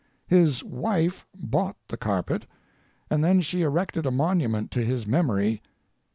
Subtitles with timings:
[0.25, 2.47] His wife bought the carpet,
[3.11, 5.61] and then she erected a monument to his memory.